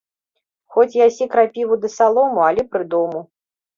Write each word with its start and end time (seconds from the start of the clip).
Хоць 0.77 0.93
ясі 0.99 1.27
крапіву 1.35 1.79
ды 1.85 1.91
салому, 1.99 2.39
але 2.49 2.61
пры 2.73 2.83
дому 2.95 3.19